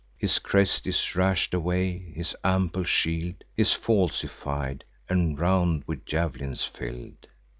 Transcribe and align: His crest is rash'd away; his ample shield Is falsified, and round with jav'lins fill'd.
His 0.17 0.39
crest 0.39 0.87
is 0.87 1.15
rash'd 1.15 1.53
away; 1.53 2.11
his 2.15 2.35
ample 2.43 2.85
shield 2.85 3.43
Is 3.55 3.71
falsified, 3.73 4.83
and 5.07 5.37
round 5.39 5.83
with 5.85 6.05
jav'lins 6.05 6.63
fill'd. 6.67 7.27